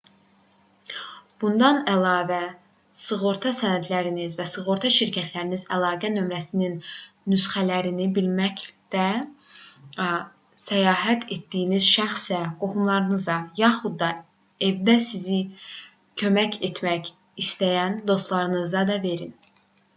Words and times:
bundan 1.41 1.75
əlavə 1.95 2.37
sığorta 2.99 3.49
sənədinizin 3.57 4.39
və 4.39 4.47
sığorta 4.53 4.89
şirkətinizin 4.95 5.69
əlaqə 5.75 6.09
nömrəsinin 6.13 6.79
nüsxələrini 7.33 8.07
birlikdə 8.15 9.05
səyahət 10.63 11.27
etdiyiniz 11.37 11.91
şəxsə 11.99 12.41
qohumlarınıza 12.65 13.37
yaxud 13.63 13.97
da 14.05 14.11
evdə 14.71 14.97
sizə 15.11 15.39
kömək 16.23 16.59
etmək 16.71 17.13
istəyən 17.47 18.03
dostlarınıza 18.13 18.87
da 18.93 19.01
verin 19.09 19.37